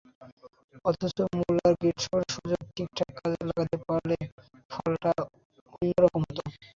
অথচ 0.85 1.17
মুলার, 1.37 1.73
গোটশেরা 1.81 2.25
সুযোগগুলো 2.33 2.71
ঠিকঠাক 2.75 3.09
কাজে 3.17 3.39
লাগাতে 3.49 3.77
পারলে 3.85 4.15
ফলটা 4.71 5.11
অন্য 5.73 5.93
রকমই 6.03 6.29
হতো। 6.29 6.41